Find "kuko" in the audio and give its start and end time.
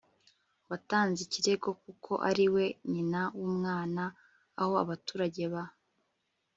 1.83-2.11